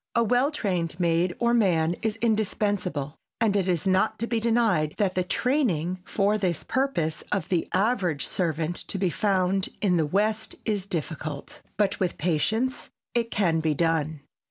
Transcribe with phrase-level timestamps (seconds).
[0.15, 4.95] A well trained maid or man is indispensable, and it is not to be denied
[4.97, 10.07] that the training, for this purpose, of the average servant to be found in the
[10.07, 11.61] West is difficult.
[11.77, 14.21] But with patience it can be done.